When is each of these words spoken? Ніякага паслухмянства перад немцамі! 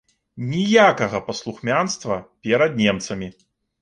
Ніякага 0.53 1.21
паслухмянства 1.29 2.17
перад 2.49 2.71
немцамі! 2.85 3.29